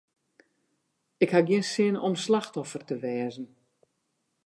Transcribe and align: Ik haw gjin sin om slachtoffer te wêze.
Ik 1.23 1.29
haw 1.33 1.45
gjin 1.47 1.65
sin 1.73 1.95
om 2.07 2.15
slachtoffer 2.25 2.83
te 2.87 2.95
wêze. 3.03 3.45